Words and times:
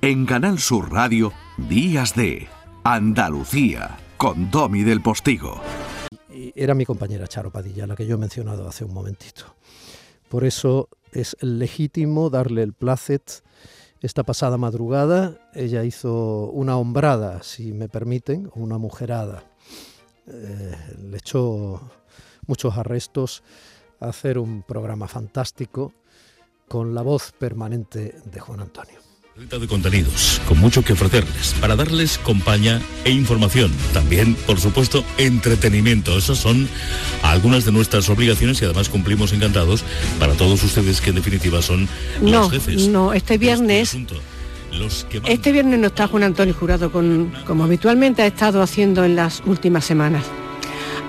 En 0.00 0.26
Canal 0.26 0.60
Sur 0.60 0.92
Radio, 0.92 1.32
Días 1.56 2.14
de 2.14 2.46
Andalucía, 2.84 3.98
con 4.16 4.48
Domi 4.48 4.84
del 4.84 5.02
Postigo. 5.02 5.60
Era 6.54 6.74
mi 6.74 6.86
compañera 6.86 7.26
Charo 7.26 7.50
Padilla, 7.50 7.84
la 7.84 7.96
que 7.96 8.06
yo 8.06 8.14
he 8.14 8.18
mencionado 8.18 8.68
hace 8.68 8.84
un 8.84 8.94
momentito. 8.94 9.56
Por 10.28 10.44
eso 10.44 10.88
es 11.10 11.36
legítimo 11.40 12.30
darle 12.30 12.62
el 12.62 12.74
placet. 12.74 13.42
Esta 14.00 14.22
pasada 14.22 14.56
madrugada 14.56 15.36
ella 15.52 15.82
hizo 15.82 16.44
una 16.52 16.76
hombrada, 16.76 17.42
si 17.42 17.72
me 17.72 17.88
permiten, 17.88 18.52
una 18.54 18.78
mujerada. 18.78 19.42
Eh, 20.28 20.76
le 21.10 21.16
echó 21.16 21.80
muchos 22.46 22.78
arrestos 22.78 23.42
a 23.98 24.10
hacer 24.10 24.38
un 24.38 24.62
programa 24.62 25.08
fantástico 25.08 25.92
con 26.68 26.94
la 26.94 27.02
voz 27.02 27.32
permanente 27.32 28.14
de 28.26 28.38
Juan 28.38 28.60
Antonio 28.60 29.07
de 29.38 29.68
contenidos, 29.68 30.40
con 30.48 30.58
mucho 30.58 30.82
que 30.82 30.92
ofrecerles, 30.92 31.54
para 31.60 31.76
darles 31.76 32.18
compañía 32.18 32.82
e 33.04 33.12
información. 33.12 33.70
También, 33.94 34.34
por 34.34 34.58
supuesto, 34.58 35.04
entretenimiento. 35.16 36.18
Esas 36.18 36.38
son 36.38 36.68
algunas 37.22 37.64
de 37.64 37.70
nuestras 37.70 38.08
obligaciones 38.10 38.60
y 38.60 38.64
además 38.64 38.88
cumplimos 38.88 39.32
encantados 39.32 39.84
para 40.18 40.34
todos 40.34 40.62
ustedes 40.64 41.00
que 41.00 41.10
en 41.10 41.16
definitiva 41.16 41.62
son 41.62 41.88
los 42.20 42.50
jefes. 42.50 42.88
No, 42.88 43.12
este 43.12 43.38
viernes... 43.38 43.96
Este 45.26 45.50
viernes 45.50 45.78
no 45.78 45.86
está 45.86 46.08
Juan 46.08 46.24
Antonio 46.24 46.52
Jurado 46.52 46.92
con, 46.92 47.32
como 47.46 47.64
habitualmente 47.64 48.22
ha 48.22 48.26
estado 48.26 48.60
haciendo 48.60 49.02
en 49.04 49.16
las 49.16 49.42
últimas 49.46 49.84
semanas. 49.84 50.24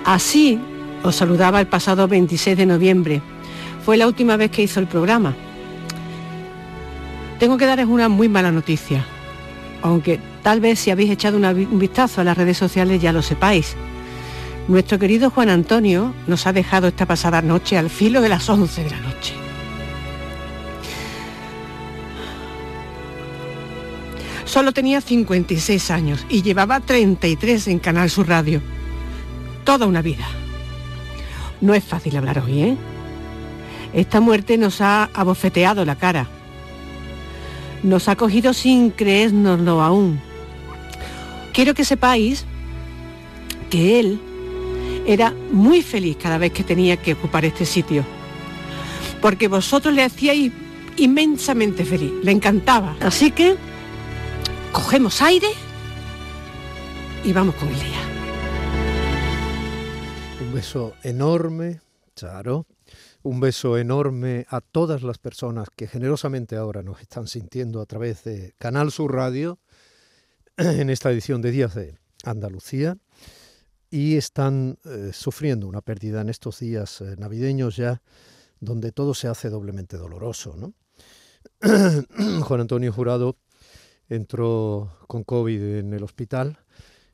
Así 0.06 0.58
os 1.04 1.18
saludaba 1.18 1.60
el 1.60 1.68
pasado 1.68 2.08
26 2.08 2.58
de 2.58 2.66
noviembre. 2.66 3.22
Fue 3.84 3.98
la 3.98 4.08
última 4.08 4.38
vez 4.38 4.52
que 4.52 4.62
hizo 4.62 4.80
el 4.80 4.88
programa 4.88 5.36
tengo 7.40 7.58
que 7.58 7.66
darles 7.66 7.88
una 7.88 8.10
muy 8.10 8.28
mala 8.28 8.52
noticia, 8.52 9.06
aunque 9.82 10.20
tal 10.44 10.60
vez 10.60 10.78
si 10.80 10.92
habéis 10.92 11.10
echado 11.10 11.38
un 11.38 11.80
vistazo 11.80 12.22
a 12.22 12.24
las 12.26 12.38
redes 12.38 12.58
sociales 12.58 13.02
ya 13.02 13.14
lo 13.14 13.22
sepáis. 13.22 13.76
Nuestro 14.68 15.00
querido 15.00 15.32
Juan 15.32 15.50
Antonio 15.50 16.14
nos 16.28 16.46
ha 16.46 16.54
dejado 16.54 16.90
esta 16.90 17.08
pasada 17.08 17.42
noche 17.42 17.78
al 17.78 17.90
filo 17.90 18.22
de 18.22 18.30
las 18.30 18.48
11 18.48 18.84
de 18.84 18.90
la 18.92 19.00
noche. 19.00 19.34
Solo 24.44 24.72
tenía 24.74 25.00
56 25.00 25.92
años 25.92 26.26
y 26.28 26.42
llevaba 26.42 26.80
33 26.82 27.68
en 27.70 27.80
Canal 27.80 28.10
Sur 28.10 28.28
Radio. 28.28 28.62
Toda 29.64 29.86
una 29.86 30.02
vida. 30.02 30.28
No 31.62 31.74
es 31.74 31.84
fácil 31.84 32.18
hablar 32.18 32.40
hoy, 32.40 32.64
¿eh? 32.64 32.78
Esta 33.94 34.20
muerte 34.20 34.58
nos 34.58 34.82
ha 34.82 35.10
abofeteado 35.14 35.86
la 35.86 35.96
cara 35.96 36.28
nos 37.84 38.08
ha 38.08 38.16
cogido 38.16 38.54
sin 38.54 38.92
creérnoslo 38.92 39.82
aún. 39.82 40.20
Quiero 41.54 41.74
que 41.74 41.86
sepáis 41.86 42.46
que 43.70 44.00
él 44.00 44.22
era 45.06 45.34
muy 45.52 45.82
feliz 45.82 46.18
cada 46.22 46.38
vez 46.38 46.52
que 46.52 46.64
tenía 46.64 46.98
que 46.98 47.14
ocupar 47.14 47.46
este 47.46 47.66
sitio, 47.66 48.04
porque 49.22 49.48
vosotros 49.48 49.94
le 49.94 50.04
hacíais 50.04 50.52
inmensamente 50.98 51.86
feliz, 51.86 52.12
le 52.24 52.32
encantaba. 52.32 52.96
Así 53.02 53.32
que 53.32 53.56
cogemos 54.72 55.22
aire 55.22 55.48
y 57.24 57.34
vamos 57.34 57.56
con 57.56 57.68
el 57.70 57.76
día. 57.76 58.00
Un 60.42 60.54
beso 60.54 60.94
enorme, 61.04 61.82
Charo, 62.16 62.66
un 63.24 63.40
beso 63.40 63.78
enorme 63.78 64.46
a 64.50 64.62
todas 64.62 65.04
las 65.04 65.18
personas 65.18 65.70
que 65.76 65.88
generosamente 65.88 66.56
ahora 66.56 66.84
nos 66.84 67.02
están 67.02 67.28
sintiendo 67.28 67.82
a 67.82 67.86
través 67.86 68.24
de 68.24 68.54
Canal 68.58 68.92
Sur 68.92 69.14
Radio 69.14 69.60
en 70.58 70.90
esta 70.90 71.12
edición 71.12 71.42
de 71.42 71.52
Días 71.52 71.76
de 71.76 71.98
Andalucía 72.24 72.98
y 73.92 74.16
están 74.16 74.78
eh, 74.86 75.12
sufriendo 75.14 75.68
una 75.68 75.82
pérdida 75.82 76.22
en 76.22 76.30
estos 76.30 76.60
días 76.60 77.02
eh, 77.02 77.16
navideños 77.18 77.76
ya 77.76 78.02
donde 78.60 78.92
todo 78.92 79.14
se 79.14 79.28
hace 79.28 79.50
doblemente 79.50 79.98
doloroso. 79.98 80.56
Juan 82.42 82.62
Antonio 82.62 82.92
Jurado 82.92 83.38
entró 84.10 84.98
con 85.08 85.24
COVID 85.24 85.78
en 85.80 85.94
el 85.94 86.04
hospital 86.04 86.60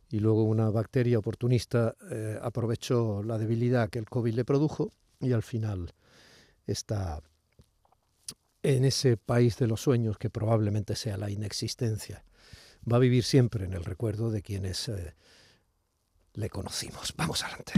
y 0.09 0.19
luego 0.19 0.43
una 0.43 0.69
bacteria 0.69 1.19
oportunista 1.19 1.95
eh, 2.09 2.37
aprovechó 2.41 3.23
la 3.23 3.37
debilidad 3.37 3.89
que 3.89 3.99
el 3.99 4.09
COVID 4.09 4.33
le 4.33 4.45
produjo 4.45 4.91
y 5.19 5.33
al 5.33 5.43
final 5.43 5.93
está 6.67 7.21
en 8.63 8.85
ese 8.85 9.17
país 9.17 9.57
de 9.57 9.67
los 9.67 9.81
sueños 9.81 10.17
que 10.17 10.29
probablemente 10.29 10.95
sea 10.95 11.17
la 11.17 11.29
inexistencia. 11.29 12.23
Va 12.91 12.97
a 12.97 12.99
vivir 12.99 13.23
siempre 13.23 13.65
en 13.65 13.73
el 13.73 13.83
recuerdo 13.83 14.31
de 14.31 14.41
quienes 14.41 14.89
eh, 14.89 15.13
le 16.33 16.49
conocimos. 16.49 17.13
Vamos 17.15 17.43
adelante. 17.43 17.73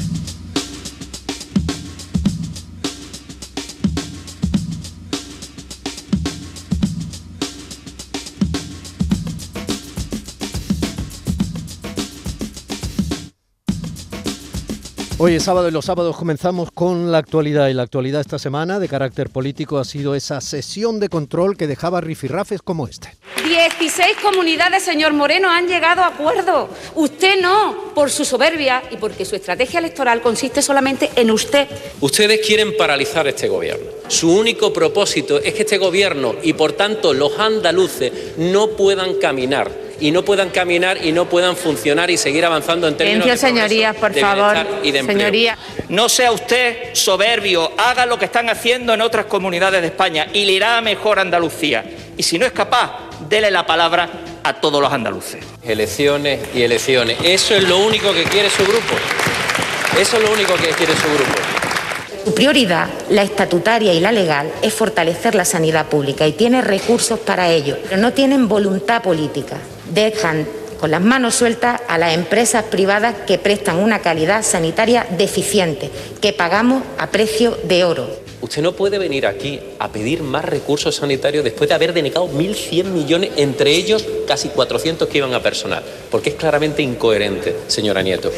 Hoy 15.19 15.33
es 15.33 15.45
sábado 15.45 15.67
y 15.67 15.71
los 15.71 15.85
sábados 15.85 16.15
comenzamos 16.15 16.69
con 16.71 17.11
la 17.11 17.17
actualidad 17.17 17.69
y 17.69 17.73
la 17.73 17.81
actualidad 17.81 18.21
esta 18.21 18.37
semana 18.37 18.77
de 18.77 18.87
carácter 18.87 19.31
político 19.31 19.79
ha 19.79 19.83
sido 19.83 20.13
esa 20.13 20.41
sesión 20.41 20.99
de 20.99 21.09
control 21.09 21.57
que 21.57 21.65
dejaba 21.65 22.01
rifirrafes 22.01 22.61
como 22.61 22.87
este. 22.87 23.15
16 23.43 24.17
comunidades, 24.21 24.83
señor 24.83 25.13
Moreno, 25.13 25.49
han 25.49 25.67
llegado 25.67 26.03
a 26.03 26.09
acuerdo. 26.09 26.69
Usted 26.93 27.41
no, 27.41 27.95
por 27.95 28.11
su 28.11 28.25
soberbia 28.25 28.83
y 28.91 28.97
porque 28.97 29.25
su 29.25 29.35
estrategia 29.35 29.79
electoral 29.79 30.21
consiste 30.21 30.61
solamente 30.61 31.09
en 31.15 31.31
usted. 31.31 31.67
Ustedes 31.99 32.45
quieren 32.45 32.77
paralizar 32.77 33.27
este 33.27 33.47
gobierno. 33.47 33.87
Su 34.09 34.31
único 34.31 34.71
propósito 34.71 35.39
es 35.39 35.55
que 35.55 35.63
este 35.63 35.79
gobierno 35.79 36.35
y 36.43 36.53
por 36.53 36.73
tanto 36.73 37.15
los 37.15 37.39
andaluces 37.39 38.37
no 38.37 38.67
puedan 38.69 39.15
caminar 39.15 39.86
y 39.99 40.11
no 40.11 40.23
puedan 40.23 40.49
caminar 40.49 41.03
y 41.03 41.11
no 41.11 41.27
puedan 41.27 41.55
funcionar 41.55 42.09
y 42.09 42.17
seguir 42.17 42.45
avanzando 42.45 42.87
en 42.87 42.97
términos 42.97 43.27
de 43.27 43.37
señorías, 43.37 43.95
por 43.95 44.13
favor. 44.13 44.57
Y 44.83 44.91
de 44.91 45.03
Señoría. 45.03 45.57
No 45.89 46.09
sea 46.09 46.31
usted 46.31 46.93
soberbio, 46.93 47.71
haga 47.77 48.05
lo 48.05 48.19
que 48.19 48.25
están 48.25 48.49
haciendo 48.49 48.93
en 48.93 49.01
otras 49.01 49.25
comunidades 49.25 49.81
de 49.81 49.87
España 49.87 50.27
y 50.33 50.45
le 50.45 50.53
irá 50.53 50.81
mejor 50.81 51.19
a 51.19 51.21
Andalucía. 51.21 51.83
Y 52.17 52.23
si 52.23 52.37
no 52.37 52.45
es 52.45 52.51
capaz, 52.51 52.91
dele 53.29 53.51
la 53.51 53.65
palabra 53.65 54.09
a 54.43 54.53
todos 54.53 54.81
los 54.81 54.91
andaluces. 54.91 55.43
Elecciones 55.63 56.39
y 56.53 56.61
elecciones. 56.63 57.17
Eso 57.23 57.55
es 57.55 57.63
lo 57.63 57.79
único 57.79 58.13
que 58.13 58.23
quiere 58.23 58.49
su 58.49 58.63
grupo. 58.63 58.95
Eso 59.99 60.17
es 60.17 60.23
lo 60.23 60.31
único 60.31 60.55
que 60.55 60.69
quiere 60.69 60.93
su 60.93 61.07
grupo. 61.07 61.33
Su 62.25 62.35
prioridad, 62.35 62.89
la 63.09 63.23
estatutaria 63.23 63.93
y 63.93 64.01
la 64.01 64.11
legal, 64.11 64.51
es 64.61 64.73
fortalecer 64.73 65.33
la 65.33 65.45
sanidad 65.45 65.85
pública 65.85 66.27
y 66.27 66.33
tiene 66.33 66.61
recursos 66.61 67.19
para 67.19 67.49
ello, 67.49 67.77
pero 67.83 67.97
no 67.97 68.11
tienen 68.11 68.49
voluntad 68.49 69.01
política 69.01 69.57
dejan 69.93 70.47
con 70.79 70.91
las 70.91 71.01
manos 71.01 71.35
sueltas 71.35 71.81
a 71.87 71.97
las 71.97 72.13
empresas 72.13 72.65
privadas 72.65 73.15
que 73.25 73.37
prestan 73.37 73.77
una 73.77 73.99
calidad 73.99 74.43
sanitaria 74.43 75.07
deficiente, 75.17 75.89
que 76.21 76.33
pagamos 76.33 76.83
a 76.97 77.07
precio 77.07 77.57
de 77.63 77.83
oro. 77.83 78.27
Usted 78.39 78.61
no 78.61 78.73
puede 78.73 78.99
venir 78.99 79.25
aquí 79.25 79.59
a 79.79 79.91
pedir 79.91 80.21
más 80.21 80.45
recursos 80.45 80.95
sanitarios 80.95 81.43
después 81.43 81.69
de 81.69 81.75
haber 81.75 81.93
denegado 81.93 82.29
1.100 82.29 82.83
millones, 82.85 83.31
entre 83.35 83.71
ellos 83.71 84.05
casi 84.27 84.49
400 84.49 85.07
que 85.07 85.17
iban 85.17 85.33
a 85.33 85.41
personal, 85.41 85.83
porque 86.11 86.29
es 86.29 86.35
claramente 86.35 86.83
incoherente, 86.83 87.55
señora 87.67 88.03
Nieto. 88.03 88.31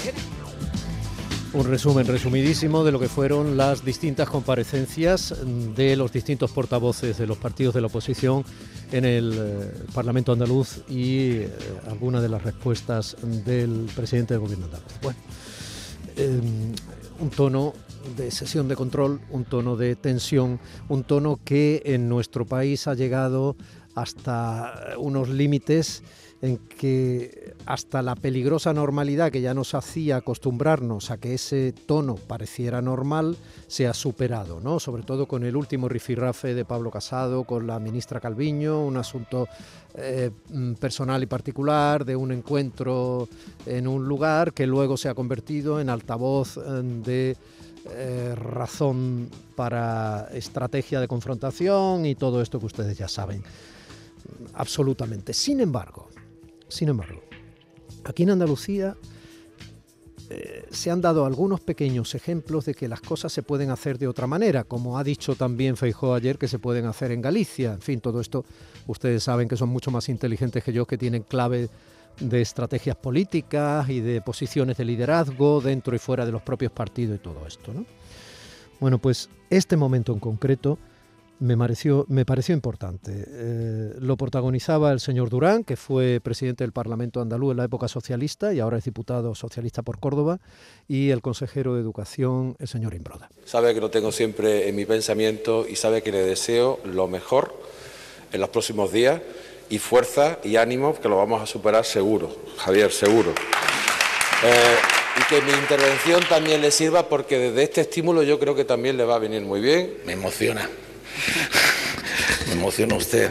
Un 1.60 1.66
resumen 1.66 2.08
resumidísimo 2.08 2.86
de 2.86 2.94
lo 2.94 3.02
que 3.02 3.10
fueron 3.10 3.58
las 3.58 3.84
distintas 3.84 4.30
comparecencias 4.30 5.36
de 5.76 5.98
los 5.98 6.10
distintos 6.10 6.52
portavoces 6.52 7.18
de 7.18 7.28
los 7.28 7.38
partidos 7.38 7.74
de 7.76 7.82
la 7.82 7.88
oposición 7.88 8.46
en 8.94 9.04
el 9.04 9.34
eh, 9.38 9.72
Parlamento 9.94 10.32
andaluz 10.32 10.86
y 10.88 11.32
eh, 11.32 11.50
algunas 11.86 12.22
de 12.22 12.30
las 12.30 12.44
respuestas 12.44 13.18
del 13.46 13.90
presidente 13.94 14.36
del 14.36 14.40
gobierno 14.40 14.68
andaluz. 14.68 14.94
Bueno, 15.02 15.20
em, 16.16 16.74
un 17.20 17.30
tono 17.30 17.74
de 18.16 18.32
sesión 18.32 18.70
de 18.70 18.78
control, 18.78 19.20
un 19.30 19.44
tono 19.44 19.76
de 19.76 19.98
tensión, 19.98 20.62
un 20.88 21.04
tono 21.04 21.42
que 21.44 21.82
en 21.84 22.08
nuestro 22.08 22.46
país 22.46 22.88
ha 22.88 22.94
llegado 22.94 23.58
hasta 23.96 24.96
unos 24.98 25.28
límites 25.28 26.04
en 26.42 26.58
que 26.58 27.54
hasta 27.66 28.02
la 28.02 28.16
peligrosa 28.16 28.74
normalidad 28.74 29.32
que 29.32 29.42
ya 29.42 29.54
nos 29.54 29.74
hacía 29.74 30.18
acostumbrarnos 30.18 31.12
a 31.12 31.18
que 31.18 31.34
ese 31.34 31.74
tono 31.74 32.16
pareciera 32.16 32.82
normal 32.82 33.36
se 33.68 33.88
ha 33.88 33.94
superado, 33.94 34.62
¿no? 34.62 34.80
Sobre 34.80 35.04
todo 35.04 35.28
con 35.28 35.44
el 35.44 35.56
último 35.56 35.90
rifirrafe 35.90 36.54
de 36.54 36.64
Pablo 36.64 36.92
Casado 36.92 37.44
con 37.44 37.68
la 37.68 37.80
ministra 37.80 38.22
Calviño, 38.22 38.86
un 38.86 38.98
asunto 38.98 39.48
eh, 39.96 40.32
mm, 40.50 40.74
personal 40.74 41.22
y 41.24 41.26
particular 41.26 42.06
de 42.06 42.16
un 42.16 42.32
encuentro 42.32 43.28
en 43.66 43.88
un 43.88 44.08
lugar 44.08 44.54
que 44.54 44.66
luego 44.66 44.96
se 44.96 45.10
ha 45.10 45.14
convertido 45.14 45.82
en 45.82 45.90
altavoz 45.90 46.58
eh, 46.58 46.62
de 46.62 47.38
eh, 47.92 48.36
razón 48.36 49.30
para 49.56 50.30
estrategia 50.34 51.02
de 51.02 51.08
confrontación 51.08 52.06
y 52.06 52.16
todo 52.16 52.42
esto 52.42 52.60
que 52.60 52.66
ustedes 52.68 52.98
ya 52.98 53.08
saben. 53.08 53.44
absolutamente. 54.54 55.34
Sin 55.34 55.60
embargo, 55.60 56.10
sin 56.70 56.90
embargo, 56.90 57.22
aquí 58.06 58.24
en 58.24 58.32
Andalucía 58.32 58.96
eh, 60.30 60.68
se 60.70 60.92
han 60.92 61.02
dado 61.02 61.26
algunos 61.26 61.60
pequeños 61.60 62.14
ejemplos 62.14 62.66
de 62.66 62.76
que 62.76 62.88
las 62.88 63.02
cosas 63.02 63.34
se 63.34 63.42
pueden 63.42 63.72
hacer 63.72 63.98
de 63.98 64.08
otra 64.08 64.28
manera, 64.28 64.64
como 64.64 65.00
ha 65.00 65.04
dicho 65.04 65.36
también 65.36 65.76
Feijó 65.76 66.14
ayer 66.14 66.38
que 66.38 66.48
se 66.48 66.60
pueden 66.60 66.86
hacer 66.86 67.12
en 67.12 67.22
Galicia. 67.22 67.74
En 67.74 67.82
fin, 67.82 68.00
todo 68.00 68.22
esto 68.22 68.46
ustedes 68.86 69.24
saben 69.24 69.48
que 69.48 69.58
son 69.58 69.70
mucho 69.70 69.90
más 69.90 70.08
inteligentes 70.08 70.64
que 70.64 70.72
yo, 70.72 70.86
que 70.86 71.00
tienen 71.00 71.24
clave 71.24 71.70
de 72.20 72.42
estrategias 72.42 72.96
políticas 72.96 73.90
y 73.90 74.02
de 74.02 74.22
posiciones 74.22 74.78
de 74.78 74.86
liderazgo 74.86 75.62
dentro 75.62 75.96
y 75.96 76.00
fuera 76.00 76.26
de 76.26 76.32
los 76.32 76.44
propios 76.44 76.72
partidos 76.72 77.16
y 77.16 77.20
todo 77.20 77.48
esto. 77.48 77.74
Bueno, 78.80 79.00
pues 79.00 79.30
este 79.50 79.78
momento 79.78 80.14
en 80.14 80.20
concreto 80.20 80.78
me 81.40 81.58
pareció, 81.58 82.06
me 82.10 82.26
pareció 82.26 82.54
importante. 82.54 83.26
Eh, 83.28 83.94
lo 84.00 84.18
protagonizaba 84.18 84.92
el 84.92 85.00
señor 85.00 85.30
Durán, 85.30 85.64
que 85.64 85.76
fue 85.76 86.20
presidente 86.22 86.64
del 86.64 86.74
Parlamento 86.74 87.22
andaluz 87.22 87.52
en 87.52 87.58
la 87.58 87.64
época 87.64 87.88
socialista 87.88 88.54
y 88.54 88.60
ahora 88.60 88.78
es 88.78 88.84
diputado 88.84 89.34
socialista 89.36 89.82
por 89.82 90.00
Córdoba, 90.00 90.40
y 90.88 91.10
el 91.12 91.22
consejero 91.22 91.76
de 91.76 91.82
Educación, 91.82 92.56
el 92.60 92.68
señor 92.68 92.94
Imbroda. 92.94 93.30
Sabe 93.46 93.74
que 93.74 93.82
lo 93.82 93.90
tengo 93.90 94.12
siempre 94.12 94.68
en 94.68 94.76
mi 94.76 94.86
pensamiento 94.86 95.66
y 95.68 95.76
sabe 95.76 96.02
que 96.02 96.12
le 96.12 96.24
deseo 96.24 96.80
lo 96.86 97.08
mejor 97.08 97.54
en 98.32 98.42
los 98.42 98.50
próximos 98.50 98.92
días 98.92 99.22
y 99.70 99.80
fuerza 99.80 100.40
y 100.44 100.58
ánimo, 100.58 101.00
que 101.00 101.08
lo 101.08 101.18
vamos 101.18 101.42
a 101.42 101.46
superar 101.46 101.86
seguro, 101.86 102.36
Javier, 102.58 102.92
seguro. 102.92 103.32
Eh, 104.44 104.76
y 105.20 105.24
que 105.24 105.42
mi 105.42 105.52
intervención 105.52 106.22
también 106.30 106.62
le 106.62 106.72
sirva 106.72 107.08
porque 107.08 107.38
desde 107.38 107.64
este 107.64 107.82
estímulo 107.82 108.24
yo 108.24 108.40
creo 108.40 108.56
que 108.56 108.66
también 108.66 108.98
le 108.98 109.04
va 109.04 109.16
a 109.16 109.20
venir 109.20 109.42
muy 109.42 109.60
bien. 109.60 109.96
Me 110.06 110.14
emociona. 110.14 110.70
Me 112.48 112.54
emociona 112.54 112.96
usted. 112.96 113.30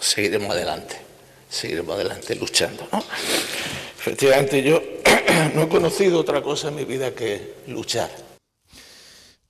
Seguiremos 0.00 0.50
adelante, 0.50 0.96
seguiremos 1.48 1.94
adelante 1.94 2.34
luchando. 2.34 2.88
¿no? 2.92 3.04
Efectivamente, 3.98 4.62
yo 4.62 4.82
no 5.54 5.62
he 5.62 5.68
conocido 5.68 6.18
otra 6.18 6.42
cosa 6.42 6.68
en 6.68 6.76
mi 6.76 6.84
vida 6.84 7.14
que 7.14 7.54
luchar. 7.68 8.10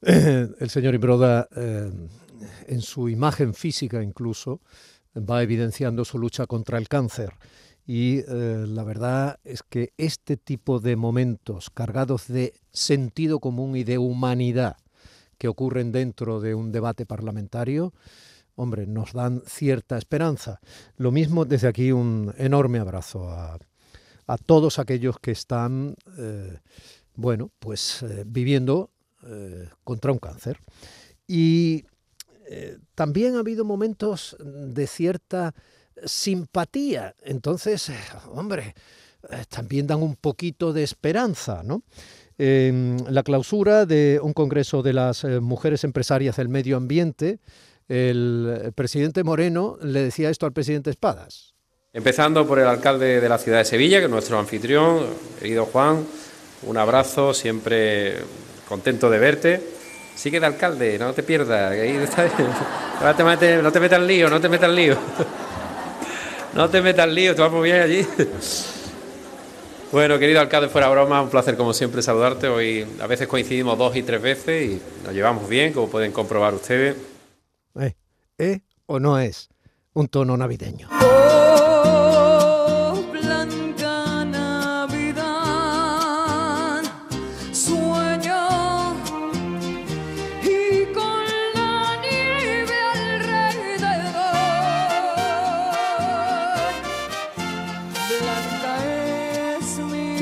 El 0.01 0.71
señor 0.71 0.95
Imbroda, 0.95 1.49
eh, 1.57 1.91
en 2.69 2.83
su 2.83 3.09
imagen 3.09 3.55
física 3.55 4.03
incluso, 4.03 4.61
va 5.17 5.43
evidenciando 5.43 6.05
su 6.05 6.19
lucha 6.19 6.47
contra 6.47 6.79
el 6.79 6.89
cáncer. 6.89 7.33
Y 7.88 8.19
eh, 8.19 8.67
la 8.69 8.85
verdad 8.85 9.40
es 9.44 9.62
que 9.62 9.94
este 9.96 10.37
tipo 10.37 10.79
de 10.79 10.94
momentos 10.94 11.70
cargados 11.70 12.29
de 12.29 12.52
sentido 12.70 13.40
común 13.40 13.76
y 13.76 13.82
de 13.82 13.96
humanidad 13.96 14.76
que 15.38 15.49
ocurren 15.49 15.90
dentro 15.90 16.38
de 16.38 16.55
un 16.55 16.70
debate 16.70 17.06
parlamentario, 17.06 17.94
hombre, 18.56 18.87
nos 18.87 19.14
dan 19.14 19.43
cierta 19.46 19.96
esperanza. 19.96 20.61
Lo 20.99 21.12
mismo 21.12 21.46
desde 21.46 21.67
aquí 21.67 21.90
un 21.90 22.35
enorme 22.37 22.79
abrazo 22.79 23.31
a, 23.31 23.58
todos 24.44 24.79
aquellos 24.79 25.19
que 25.19 25.31
están, 25.31 25.96
eh, 26.19 26.58
bueno, 27.14 27.50
pues 27.58 28.02
eh, 28.02 28.25
viviendo 28.26 28.90
contra 29.82 30.12
un 30.12 30.19
cáncer. 30.19 30.61
Y 31.26 31.85
también 32.94 33.37
ha 33.37 33.40
habido 33.40 33.64
momentos 33.64 34.37
de 34.40 34.87
cierta 34.87 35.55
simpatía. 36.05 37.15
Entonces, 37.23 37.91
hombre, 38.33 38.75
eh, 39.31 39.45
también 39.49 39.87
dan 39.87 40.03
un 40.03 40.17
poquito 40.17 40.73
de 40.73 40.83
esperanza, 40.83 41.62
¿no? 41.62 41.83
la 42.41 43.25
clausura 43.25 43.85
de 43.85 44.21
un 44.23 44.33
congreso 44.33 44.81
de 44.81 44.93
las 44.93 45.25
eh, 45.25 45.41
mujeres 45.41 45.83
empresarias 45.83 46.37
del 46.37 46.49
medio 46.49 46.77
ambiente, 46.77 47.41
el 47.89 48.73
presidente 48.77 49.25
Moreno 49.25 49.77
le 49.83 50.03
decía 50.03 50.31
esto 50.31 50.47
al 50.47 50.53
presidente 50.53 50.91
Espadas. 50.91 51.55
Empezando 51.93 52.47
por 52.47 52.61
el 52.61 52.67
alcalde 52.67 53.21
de 53.21 53.29
la 53.29 53.39
ciudad 53.39 53.59
de 53.59 53.65
Sevilla, 53.65 53.99
que 53.99 54.05
es 54.05 54.11
nuestro 54.11 54.39
anfitrión, 54.39 55.06
querido 55.41 55.65
Juan, 55.67 56.05
un 56.62 56.77
abrazo, 56.77 57.33
siempre 57.33 58.19
contento 58.69 59.09
de 59.09 59.19
verte. 59.19 59.62
Sigue 60.15 60.41
de 60.41 60.47
alcalde, 60.47 60.99
no 60.99 61.12
te 61.12 61.23
pierdas, 61.23 61.73
no 63.03 63.15
te 63.17 63.25
metas, 63.25 63.81
metas 63.81 64.03
lío, 64.03 64.29
no 64.29 64.41
te 64.41 64.49
metas 64.49 64.71
lío. 64.71 64.97
No 66.55 66.69
te 66.69 66.83
metas 66.83 67.09
lío, 67.09 67.35
te 67.35 67.43
vamos 67.43 67.62
bien 67.62 67.83
allí. 67.83 68.06
Bueno, 69.91 70.19
querido 70.19 70.41
alcalde, 70.41 70.69
fuera 70.69 70.91
broma, 70.91 71.23
un 71.23 71.31
placer 71.31 71.56
como 71.56 71.73
siempre 71.73 72.03
saludarte. 72.03 72.47
Hoy 72.47 72.87
a 73.00 73.06
veces 73.06 73.27
coincidimos 73.27 73.79
dos 73.79 73.97
y 73.97 74.03
tres 74.03 74.21
veces 74.21 74.71
y 74.71 74.83
nos 75.03 75.15
llevamos 75.15 75.49
bien, 75.49 75.73
como 75.73 75.89
pueden 75.89 76.12
comprobar 76.12 76.53
ustedes. 76.53 76.95
¿Eh? 77.81 77.95
¿Eh? 78.37 78.61
¿O 78.85 79.00
no 79.00 79.19
es 79.19 79.49
un 79.95 80.09
tono 80.09 80.37
navideño? 80.37 80.91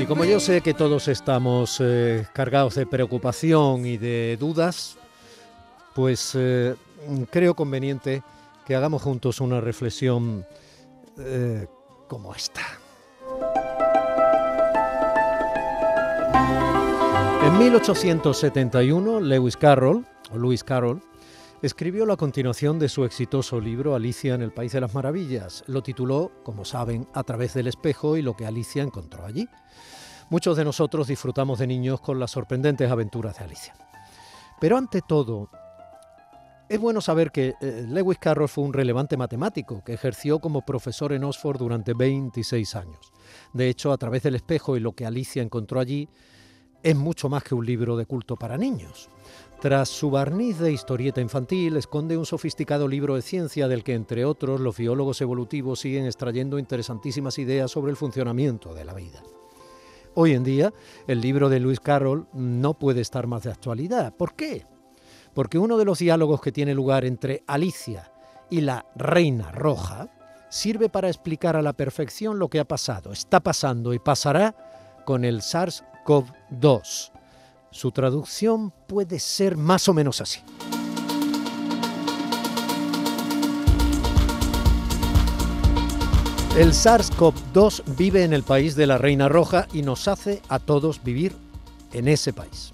Como 0.08 0.24
yo 0.24 0.38
sé 0.38 0.60
que 0.60 0.72
todos 0.72 1.08
estamos 1.08 1.78
eh, 1.80 2.28
cargados 2.32 2.76
de 2.76 2.86
preocupación 2.86 3.84
y 3.86 3.96
de 3.96 4.36
dudas, 4.38 4.96
pues 5.96 6.30
eh, 6.34 6.76
creo 7.28 7.56
conveniente 7.56 8.22
que 8.64 8.76
hagamos 8.76 9.02
juntos 9.02 9.40
una 9.40 9.60
reflexión 9.60 10.46
eh, 11.18 11.66
como 12.06 12.32
esta. 12.36 12.62
En 17.44 17.58
1871, 17.58 19.18
Lewis 19.20 19.56
Carroll, 19.56 20.06
o 20.30 20.38
Lewis 20.38 20.62
Carroll, 20.62 21.02
escribió 21.62 22.06
la 22.06 22.16
continuación 22.16 22.78
de 22.78 22.88
su 22.88 23.04
exitoso 23.04 23.60
libro 23.60 23.96
Alicia 23.96 24.34
en 24.34 24.42
el 24.42 24.52
País 24.52 24.70
de 24.70 24.80
las 24.80 24.94
Maravillas. 24.94 25.64
Lo 25.66 25.82
tituló, 25.82 26.30
como 26.44 26.64
saben, 26.64 27.08
A 27.12 27.24
través 27.24 27.54
del 27.54 27.66
espejo 27.66 28.16
y 28.16 28.22
lo 28.22 28.36
que 28.36 28.46
Alicia 28.46 28.84
encontró 28.84 29.24
allí. 29.24 29.48
Muchos 30.28 30.56
de 30.56 30.64
nosotros 30.64 31.06
disfrutamos 31.06 31.60
de 31.60 31.68
niños 31.68 32.00
con 32.00 32.18
las 32.18 32.32
sorprendentes 32.32 32.90
aventuras 32.90 33.38
de 33.38 33.44
Alicia. 33.44 33.74
Pero 34.60 34.76
ante 34.76 35.00
todo, 35.00 35.50
es 36.68 36.80
bueno 36.80 37.00
saber 37.00 37.30
que 37.30 37.54
eh, 37.60 37.86
Lewis 37.88 38.18
Carroll 38.18 38.48
fue 38.48 38.64
un 38.64 38.72
relevante 38.72 39.16
matemático 39.16 39.84
que 39.84 39.94
ejerció 39.94 40.40
como 40.40 40.62
profesor 40.62 41.12
en 41.12 41.22
Oxford 41.22 41.58
durante 41.58 41.94
26 41.94 42.74
años. 42.74 43.12
De 43.52 43.68
hecho, 43.68 43.92
a 43.92 43.98
través 43.98 44.24
del 44.24 44.34
espejo 44.34 44.76
y 44.76 44.80
lo 44.80 44.92
que 44.92 45.06
Alicia 45.06 45.42
encontró 45.42 45.78
allí, 45.78 46.08
es 46.82 46.96
mucho 46.96 47.28
más 47.28 47.44
que 47.44 47.54
un 47.54 47.64
libro 47.64 47.96
de 47.96 48.06
culto 48.06 48.34
para 48.36 48.58
niños. 48.58 49.08
Tras 49.60 49.88
su 49.88 50.10
barniz 50.10 50.58
de 50.58 50.72
historieta 50.72 51.20
infantil, 51.20 51.76
esconde 51.76 52.16
un 52.16 52.26
sofisticado 52.26 52.88
libro 52.88 53.14
de 53.14 53.22
ciencia 53.22 53.68
del 53.68 53.84
que, 53.84 53.94
entre 53.94 54.24
otros, 54.24 54.60
los 54.60 54.76
biólogos 54.76 55.20
evolutivos 55.20 55.80
siguen 55.80 56.04
extrayendo 56.04 56.58
interesantísimas 56.58 57.38
ideas 57.38 57.70
sobre 57.70 57.90
el 57.90 57.96
funcionamiento 57.96 58.74
de 58.74 58.84
la 58.84 58.94
vida. 58.94 59.22
Hoy 60.18 60.32
en 60.32 60.44
día, 60.44 60.72
el 61.06 61.20
libro 61.20 61.50
de 61.50 61.60
Lewis 61.60 61.78
Carroll 61.78 62.26
no 62.32 62.72
puede 62.72 63.02
estar 63.02 63.26
más 63.26 63.42
de 63.42 63.50
actualidad. 63.50 64.14
¿Por 64.14 64.34
qué? 64.34 64.64
Porque 65.34 65.58
uno 65.58 65.76
de 65.76 65.84
los 65.84 65.98
diálogos 65.98 66.40
que 66.40 66.52
tiene 66.52 66.72
lugar 66.72 67.04
entre 67.04 67.44
Alicia 67.46 68.10
y 68.48 68.62
la 68.62 68.86
Reina 68.94 69.52
Roja 69.52 70.08
sirve 70.48 70.88
para 70.88 71.08
explicar 71.08 71.54
a 71.54 71.60
la 71.60 71.74
perfección 71.74 72.38
lo 72.38 72.48
que 72.48 72.60
ha 72.60 72.64
pasado, 72.64 73.12
está 73.12 73.40
pasando 73.40 73.92
y 73.92 73.98
pasará 73.98 74.56
con 75.04 75.22
el 75.22 75.42
SARS-CoV-2. 75.42 77.12
Su 77.70 77.92
traducción 77.92 78.72
puede 78.86 79.18
ser 79.18 79.58
más 79.58 79.86
o 79.86 79.92
menos 79.92 80.22
así. 80.22 80.40
El 86.56 86.72
SARS-CoV-2 86.72 87.82
vive 87.98 88.24
en 88.24 88.32
el 88.32 88.42
país 88.42 88.76
de 88.76 88.86
la 88.86 88.96
Reina 88.96 89.28
Roja 89.28 89.68
y 89.74 89.82
nos 89.82 90.08
hace 90.08 90.40
a 90.48 90.58
todos 90.58 91.04
vivir 91.04 91.34
en 91.92 92.08
ese 92.08 92.32
país. 92.32 92.72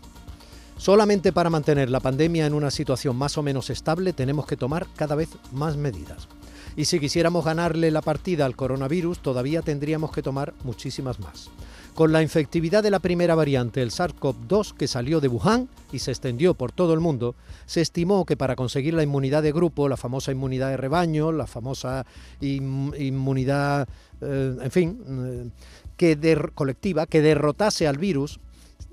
Solamente 0.77 1.33
para 1.33 1.51
mantener 1.51 1.91
la 1.91 1.99
pandemia 1.99 2.47
en 2.47 2.55
una 2.55 2.71
situación 2.71 3.17
más 3.17 3.37
o 3.39 3.43
menos 3.43 3.71
estable 3.71 4.13
tenemos 4.13 4.47
que 4.47 4.57
tomar 4.57 4.87
cada 4.95 5.17
vez 5.17 5.31
más 5.51 5.77
medidas. 5.77 6.29
Y 6.77 6.85
si 6.85 7.01
quisiéramos 7.01 7.45
ganarle 7.45 7.91
la 7.91 8.03
partida 8.03 8.47
al 8.47 8.55
coronavirus, 8.55 9.19
todavía 9.19 9.63
tendríamos 9.63 10.13
que 10.13 10.23
tomar 10.23 10.55
muchísimas 10.63 11.19
más. 11.19 11.51
Con 11.95 12.11
la 12.11 12.23
infectividad 12.23 12.83
de 12.83 12.91
la 12.91 13.01
primera 13.01 13.35
variante, 13.35 13.83
el 13.83 13.91
SARS-CoV-2, 13.91 14.73
que 14.73 14.89
salió 14.89 15.21
de 15.21 15.29
Wuhan 15.29 15.69
y 15.93 15.99
se 15.99 16.11
extendió 16.11 16.55
por 16.55 16.73
todo 16.73 16.95
el 16.95 17.01
mundo, 17.01 17.35
se 17.67 17.83
estimó 17.83 18.25
que 18.25 18.35
para 18.35 18.57
conseguir 18.57 18.95
la 18.95 19.03
inmunidad 19.03 19.43
de 19.43 19.53
grupo, 19.53 19.91
la 19.91 19.99
famosa 19.99 20.33
inmunidad 20.33 20.71
de 20.71 20.79
rebaño, 20.79 21.33
la 21.33 21.47
famosa 21.47 22.07
inmunidad, 22.41 23.87
eh, 24.23 24.57
en 24.63 24.71
fin, 24.71 24.99
eh, 25.07 25.51
que 25.99 26.51
colectiva, 26.55 27.05
que 27.07 27.21
derrotase 27.21 27.87
al 27.87 27.99
virus, 27.99 28.41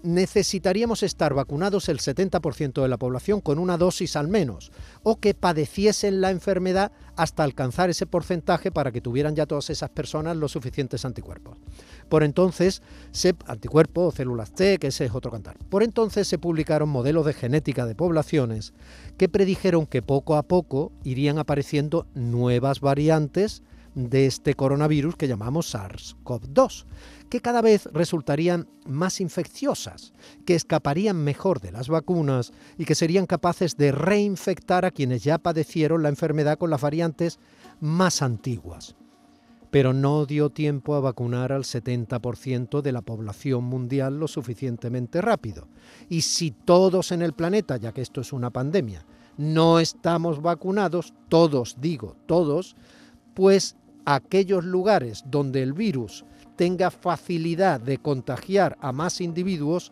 necesitaríamos 0.03 1.03
estar 1.03 1.33
vacunados 1.33 1.89
el 1.89 1.99
70% 1.99 2.81
de 2.81 2.87
la 2.87 2.97
población 2.97 3.41
con 3.41 3.59
una 3.59 3.77
dosis 3.77 4.15
al 4.15 4.27
menos, 4.27 4.71
o 5.03 5.19
que 5.19 5.33
padeciesen 5.33 6.21
la 6.21 6.31
enfermedad 6.31 6.91
hasta 7.15 7.43
alcanzar 7.43 7.89
ese 7.89 8.05
porcentaje 8.05 8.71
para 8.71 8.91
que 8.91 9.01
tuvieran 9.01 9.35
ya 9.35 9.45
todas 9.45 9.69
esas 9.69 9.89
personas 9.89 10.37
los 10.37 10.51
suficientes 10.51 11.05
anticuerpos. 11.05 11.57
Por 12.07 12.23
entonces, 12.23 12.81
se, 13.11 13.35
anticuerpos 13.45 14.13
o 14.13 14.15
células 14.15 14.51
T, 14.51 14.77
que 14.77 14.87
ese 14.87 15.05
es 15.05 15.13
otro 15.13 15.31
cantar. 15.31 15.57
Por 15.69 15.83
entonces 15.83 16.27
se 16.27 16.37
publicaron 16.37 16.89
modelos 16.89 17.25
de 17.25 17.33
genética 17.33 17.85
de 17.85 17.95
poblaciones 17.95 18.73
que 19.17 19.29
predijeron 19.29 19.85
que 19.85 20.01
poco 20.01 20.35
a 20.35 20.43
poco 20.43 20.91
irían 21.03 21.37
apareciendo 21.37 22.07
nuevas 22.13 22.79
variantes 22.79 23.63
de 23.95 24.25
este 24.25 24.53
coronavirus 24.53 25.15
que 25.15 25.27
llamamos 25.27 25.73
SARS-CoV-2 25.73 26.85
que 27.29 27.41
cada 27.41 27.61
vez 27.61 27.87
resultarían 27.93 28.67
más 28.85 29.21
infecciosas, 29.21 30.13
que 30.45 30.55
escaparían 30.55 31.23
mejor 31.23 31.61
de 31.61 31.71
las 31.71 31.87
vacunas 31.87 32.51
y 32.77 32.85
que 32.85 32.95
serían 32.95 33.27
capaces 33.27 33.77
de 33.77 33.91
reinfectar 33.91 34.83
a 34.83 34.91
quienes 34.91 35.23
ya 35.23 35.37
padecieron 35.37 36.03
la 36.03 36.09
enfermedad 36.09 36.57
con 36.57 36.71
las 36.71 36.81
variantes 36.81 37.39
más 37.79 38.21
antiguas. 38.21 38.95
Pero 39.71 39.93
no 39.93 40.25
dio 40.25 40.49
tiempo 40.49 40.95
a 40.95 40.99
vacunar 40.99 41.51
al 41.51 41.63
70% 41.63 42.81
de 42.81 42.91
la 42.91 43.03
población 43.03 43.63
mundial 43.63 44.19
lo 44.19 44.27
suficientemente 44.27 45.21
rápido. 45.21 45.67
Y 46.09 46.21
si 46.21 46.49
todos 46.49 47.11
en 47.11 47.21
el 47.21 47.33
planeta, 47.33 47.77
ya 47.77 47.91
que 47.91 48.01
esto 48.01 48.21
es 48.21 48.33
una 48.33 48.49
pandemia, 48.49 49.05
no 49.37 49.79
estamos 49.79 50.41
vacunados, 50.41 51.13
todos 51.29 51.77
digo, 51.79 52.15
todos, 52.25 52.75
pues 53.33 53.75
aquellos 54.05 54.65
lugares 54.65 55.23
donde 55.27 55.61
el 55.61 55.73
virus 55.73 56.25
tenga 56.55 56.91
facilidad 56.91 57.79
de 57.79 57.99
contagiar 57.99 58.77
a 58.81 58.91
más 58.91 59.21
individuos, 59.21 59.91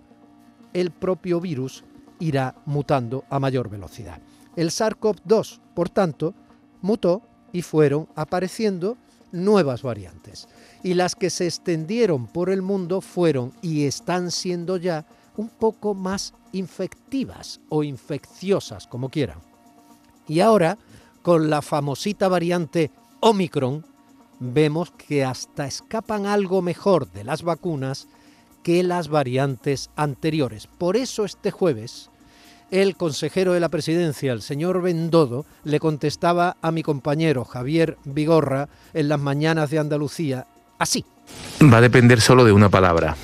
el 0.74 0.92
propio 0.92 1.40
virus 1.40 1.84
irá 2.20 2.56
mutando 2.66 3.24
a 3.30 3.40
mayor 3.40 3.70
velocidad. 3.70 4.20
El 4.56 4.70
SARS-CoV-2, 4.70 5.60
por 5.74 5.90
tanto, 5.90 6.34
mutó 6.82 7.22
y 7.54 7.62
fueron 7.62 8.08
apareciendo 8.16 8.98
nuevas 9.32 9.84
variantes. 9.84 10.48
Y 10.84 10.94
las 10.96 11.16
que 11.16 11.30
se 11.30 11.46
extendieron 11.46 12.28
por 12.28 12.50
el 12.50 12.62
mundo 12.62 13.02
fueron 13.02 13.54
y 13.62 13.86
están 13.86 14.32
siendo 14.32 14.78
ya 14.78 15.06
un 15.38 15.50
poco 15.50 15.94
más 15.94 16.34
infectivas 16.52 17.62
o 17.70 17.84
infecciosas, 17.84 18.88
como 18.88 19.10
quieran. 19.10 19.40
Y 20.28 20.40
ahora, 20.40 20.78
con 21.22 21.50
la 21.50 21.62
famosita 21.62 22.28
variante 22.28 22.92
Omicron, 23.20 23.86
vemos 24.40 24.92
que 24.92 25.26
hasta 25.26 25.66
escapan 25.66 26.26
algo 26.26 26.62
mejor 26.62 27.12
de 27.12 27.24
las 27.24 27.44
vacunas 27.44 28.08
que 28.64 28.84
las 28.84 29.08
variantes 29.08 29.90
anteriores. 29.96 30.68
Por 30.68 30.98
eso 30.98 31.26
este 31.26 31.52
jueves 31.52 32.10
el 32.72 32.96
consejero 32.98 33.54
de 33.54 33.60
la 33.60 33.70
presidencia, 33.70 34.34
el 34.34 34.42
señor 34.42 34.82
Bendodo, 34.82 35.46
le 35.64 35.80
contestaba 35.80 36.58
a 36.62 36.72
mi 36.72 36.84
compañero 36.84 37.46
Javier 37.46 37.98
Vigorra 38.04 38.68
en 38.94 39.08
las 39.08 39.20
mañanas 39.20 39.70
de 39.70 39.80
Andalucía 39.80 40.48
así. 40.78 41.06
Va 41.62 41.78
a 41.78 41.82
depender 41.82 42.20
solo 42.20 42.44
de 42.44 42.52
una 42.52 42.70
palabra, 42.70 43.16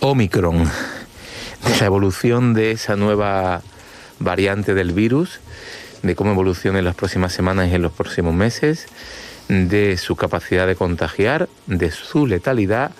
Omicron, 0.00 0.64
de 0.64 1.76
la 1.80 1.86
evolución 1.86 2.52
de 2.52 2.72
esa 2.72 2.96
nueva 2.96 3.62
variante 4.18 4.74
del 4.74 4.92
virus, 4.92 5.40
de 6.02 6.14
cómo 6.14 6.32
evoluciona 6.32 6.78
en 6.78 6.84
las 6.84 6.94
próximas 6.94 7.32
semanas 7.32 7.70
y 7.70 7.74
en 7.74 7.82
los 7.82 7.92
próximos 7.92 8.34
meses 8.34 8.86
de 9.48 9.96
su 9.96 10.16
capacidad 10.16 10.66
de 10.66 10.76
contagiar, 10.76 11.48
de 11.66 11.90
su 11.90 12.26
letalidad 12.26 12.90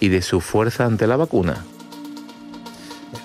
y 0.00 0.08
de 0.08 0.22
su 0.22 0.40
fuerza 0.40 0.86
ante 0.86 1.06
la 1.06 1.16
vacuna. 1.16 1.64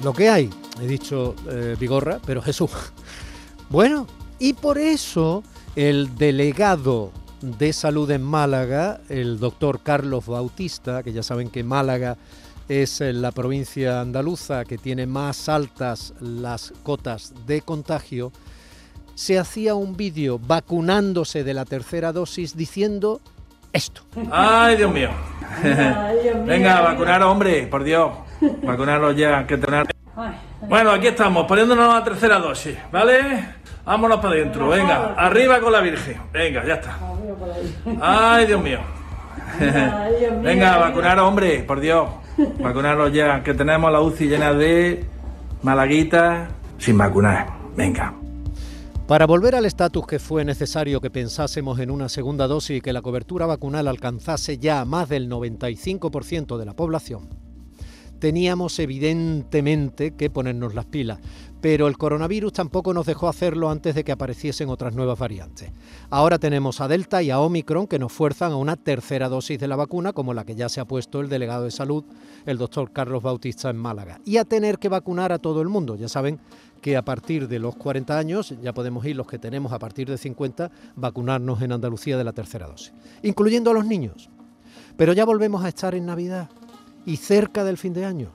Lo 0.04 0.14
que 0.14 0.30
hay, 0.30 0.50
he 0.82 0.88
dicho 0.88 1.36
eh, 1.50 1.76
Vigorra, 1.80 2.20
pero 2.26 2.42
Jesús. 2.42 2.72
Bueno, 3.70 4.08
y 4.40 4.54
por 4.54 4.78
eso 4.78 5.44
el 5.76 6.16
delegado 6.16 7.12
de 7.42 7.74
salud 7.74 8.10
en 8.12 8.24
Málaga, 8.24 9.02
el 9.10 9.40
doctor 9.40 9.82
Carlos 9.82 10.26
Bautista, 10.26 11.04
que 11.04 11.14
ya 11.14 11.24
saben 11.24 11.50
que 11.50 11.64
Málaga 11.64 12.18
es 12.68 13.00
la 13.00 13.32
provincia 13.32 14.02
andaluza 14.02 14.66
que 14.66 14.78
tiene 14.78 15.06
más 15.06 15.50
altas 15.50 16.14
las 16.20 16.74
cotas 16.84 17.34
de 17.46 17.62
contagio, 17.62 18.32
se 19.16 19.40
hacía 19.40 19.76
un 19.76 19.98
vídeo 19.98 20.40
vacunándose 20.40 21.44
de 21.44 21.54
la 21.54 21.66
tercera 21.66 22.12
dosis 22.12 22.56
diciendo 22.56 23.22
esto. 23.74 24.02
Ay, 24.32 24.78
Dios 24.78 24.94
mío. 24.94 25.10
Venga, 26.46 26.82
vacunar 26.82 27.24
hombre, 27.24 27.68
por 27.68 27.84
Dios. 27.84 28.12
Vacunarlos 28.64 29.16
ya, 29.16 29.48
que 29.48 29.58
tener. 29.58 29.88
Bueno, 30.68 30.92
aquí 30.92 31.08
estamos, 31.08 31.46
poniéndonos 31.46 31.94
la 31.94 32.04
tercera 32.04 32.40
dosis, 32.40 32.78
¿vale? 32.92 33.56
Vámonos 33.86 34.20
para 34.20 34.34
adentro, 34.34 34.70
venga, 34.70 35.14
arriba 35.16 35.60
con 35.60 35.72
la 35.72 35.80
Virgen. 35.80 36.18
Venga, 36.34 36.66
ya 36.66 36.76
está. 36.76 36.98
Ay, 38.02 38.48
Dios 38.48 38.62
mío. 38.62 38.80
Venga, 40.42 40.78
vacunar 40.78 41.20
hombre, 41.20 41.64
por 41.64 41.80
Dios. 41.80 42.10
Vacunarlos 42.60 43.14
ya, 43.14 43.44
que 43.44 43.54
tenemos 43.54 43.92
la 43.92 44.02
UCI 44.02 44.28
llena 44.28 44.54
de 44.54 45.06
malaguitas 45.62 46.50
sin 46.78 46.98
vacunar. 46.98 47.48
Venga. 47.78 48.14
Para 49.08 49.28
volver 49.28 49.54
al 49.54 49.66
estatus 49.66 50.08
que 50.08 50.18
fue 50.18 50.44
necesario 50.44 51.00
que 51.00 51.12
pensásemos 51.12 51.78
en 51.78 51.92
una 51.92 52.10
segunda 52.10 52.48
dosis 52.48 52.78
y 52.78 52.82
que 52.82 52.92
la 52.92 53.04
cobertura 53.04 53.46
vacunal 53.46 53.88
alcanzase 53.88 54.58
ya 54.58 54.84
más 54.84 55.10
del 55.10 55.30
95% 55.30 56.58
de 56.58 56.66
la 56.66 56.76
población, 56.76 57.30
teníamos 58.18 58.80
evidentemente 58.80 60.16
que 60.16 60.32
ponernos 60.32 60.74
las 60.74 60.86
pilas, 60.86 61.20
pero 61.66 61.88
el 61.88 61.98
coronavirus 61.98 62.54
tampoco 62.54 62.94
nos 62.94 63.08
dejó 63.08 63.28
hacerlo 63.28 63.72
antes 63.72 63.96
de 63.96 64.04
que 64.04 64.12
apareciesen 64.12 64.70
otras 64.70 64.94
nuevas 64.94 65.18
variantes. 65.18 65.72
Ahora 66.12 66.38
tenemos 66.38 66.80
a 66.80 66.88
Delta 66.88 67.24
y 67.24 67.32
a 67.32 67.40
Omicron 67.40 67.88
que 67.88 67.98
nos 67.98 68.12
fuerzan 68.14 68.52
a 68.52 68.56
una 68.56 68.76
tercera 68.76 69.30
dosis 69.30 69.60
de 69.60 69.68
la 69.68 69.76
vacuna, 69.76 70.14
como 70.14 70.36
la 70.36 70.46
que 70.46 70.54
ya 70.54 70.70
se 70.70 70.80
ha 70.80 70.86
puesto 70.86 71.22
el 71.22 71.28
delegado 71.28 71.64
de 71.64 71.72
salud, 71.72 72.04
el 72.46 72.60
doctor 72.60 72.92
Carlos 72.94 73.24
Bautista 73.24 73.72
en 73.72 73.78
Málaga, 73.78 74.22
y 74.26 74.38
a 74.38 74.46
tener 74.46 74.78
que 74.78 74.90
vacunar 74.90 75.32
a 75.32 75.40
todo 75.40 75.64
el 75.64 75.68
mundo. 75.68 75.96
Ya 75.96 76.08
saben 76.08 76.40
que 76.82 76.98
a 76.98 77.02
partir 77.04 77.48
de 77.48 77.58
los 77.58 77.76
40 77.76 78.16
años, 78.16 78.54
ya 78.62 78.72
podemos 78.72 79.04
ir 79.04 79.16
los 79.16 79.26
que 79.26 79.40
tenemos 79.40 79.74
a 79.74 79.80
partir 79.80 80.08
de 80.08 80.20
50, 80.20 80.70
vacunarnos 80.96 81.64
en 81.64 81.72
Andalucía 81.72 82.16
de 82.16 82.26
la 82.26 82.34
tercera 82.34 82.68
dosis, 82.68 82.94
incluyendo 83.24 83.72
a 83.72 83.74
los 83.74 83.88
niños. 83.88 84.30
Pero 84.98 85.14
ya 85.14 85.26
volvemos 85.26 85.66
a 85.66 85.70
estar 85.70 85.96
en 85.96 86.06
Navidad 86.06 86.48
y 87.08 87.18
cerca 87.18 87.64
del 87.64 87.80
fin 87.80 87.94
de 87.94 88.06
año. 88.06 88.30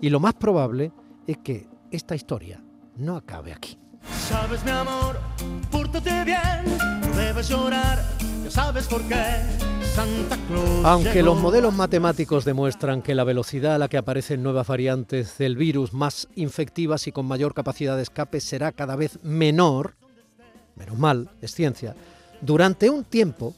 Y 0.00 0.10
lo 0.10 0.20
más 0.20 0.34
probable 0.34 0.92
es 1.26 1.36
que 1.38 1.69
esta 1.90 2.14
historia 2.14 2.62
no 2.96 3.16
acabe 3.16 3.52
aquí. 3.52 3.78
Sabes, 4.28 4.64
mi 4.64 4.70
amor, 4.70 5.18
bien, 6.24 6.78
debes 7.16 7.48
llorar, 7.48 8.02
ya 8.44 8.50
sabes 8.50 8.86
por 8.86 9.02
qué. 9.02 9.24
Aunque 10.84 11.22
los 11.22 11.38
modelos 11.38 11.74
matemáticos 11.74 12.44
demuestran 12.44 13.02
que 13.02 13.14
la 13.14 13.24
velocidad 13.24 13.74
a 13.74 13.78
la 13.78 13.88
que 13.88 13.98
aparecen 13.98 14.42
nuevas 14.42 14.66
variantes 14.66 15.36
del 15.36 15.56
virus 15.56 15.92
más 15.92 16.28
infectivas 16.36 17.06
y 17.06 17.12
con 17.12 17.26
mayor 17.26 17.54
capacidad 17.54 17.96
de 17.96 18.02
escape 18.02 18.40
será 18.40 18.72
cada 18.72 18.96
vez 18.96 19.18
menor, 19.22 19.96
menos 20.76 20.98
mal, 20.98 21.30
es 21.42 21.54
ciencia, 21.54 21.94
durante 22.40 22.88
un 22.88 23.04
tiempo 23.04 23.54